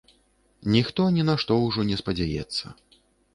Ніхто 0.75 1.01
ні 1.17 1.25
на 1.29 1.35
што 1.43 1.59
ўжо 1.67 1.85
не 1.91 2.01
спадзяецца. 2.01 2.75